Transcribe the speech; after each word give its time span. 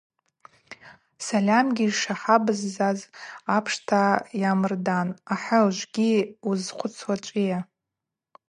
Сальамгьи 1.25 1.85
йшахабзаз 1.89 2.99
апшта 3.55 4.03
йамырдан: 4.41 5.07
Ахӏы, 5.33 5.59
ужвыгьи 5.67 6.09
уыззхъвыцуа 6.47 7.15
ачӏвыйа? 7.17 7.59